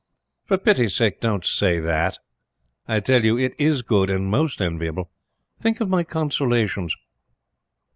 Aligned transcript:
"For 0.45 0.57
pity's 0.57 0.95
sake, 0.95 1.21
don't 1.21 1.45
say 1.45 1.77
that! 1.79 2.17
I 2.87 3.01
tell 3.01 3.23
you, 3.23 3.37
it 3.37 3.53
IS 3.59 3.83
good 3.83 4.09
and 4.09 4.25
most 4.31 4.59
enviable. 4.59 5.11
Think 5.59 5.79
of 5.79 5.89
my 5.89 6.03
consolations!" 6.03 6.95